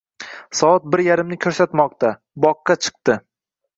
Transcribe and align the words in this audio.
Soat 0.59 0.87
bir 0.95 1.03
yarimni 1.07 1.39
ko'rsatmoqda. 1.47 2.11
Boqqa 2.47 2.79
chikdi. 2.87 3.19